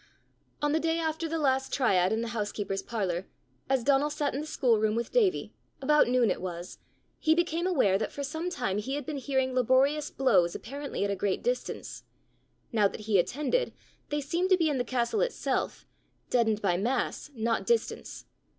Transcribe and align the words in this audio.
On 0.63 0.71
the 0.71 0.79
day 0.79 0.97
after 0.97 1.29
the 1.29 1.37
last 1.37 1.71
triad 1.71 2.11
in 2.11 2.21
the 2.21 2.29
housekeeper's 2.29 2.81
parlour, 2.81 3.27
as 3.69 3.83
Donal 3.83 4.09
sat 4.09 4.33
in 4.33 4.41
the 4.41 4.47
schoolroom 4.47 4.95
with 4.95 5.11
Davie 5.11 5.53
about 5.79 6.07
noon 6.07 6.31
it 6.31 6.41
was 6.41 6.79
he 7.19 7.35
became 7.35 7.67
aware 7.67 7.99
that 7.99 8.11
for 8.11 8.23
some 8.23 8.49
time 8.49 8.79
he 8.79 8.95
had 8.95 9.05
been 9.05 9.19
hearing 9.19 9.53
laborious 9.53 10.09
blows 10.09 10.55
apparently 10.55 11.05
at 11.05 11.11
a 11.11 11.15
great 11.15 11.43
distance: 11.43 12.03
now 12.71 12.87
that 12.87 13.01
he 13.01 13.19
attended, 13.19 13.73
they 14.09 14.21
seemed 14.21 14.49
to 14.49 14.57
be 14.57 14.69
in 14.71 14.79
the 14.79 14.83
castle 14.83 15.21
itself, 15.21 15.85
deadened 16.31 16.63
by 16.63 16.77
mass, 16.77 17.29
not 17.35 17.63
distance. 17.67 18.25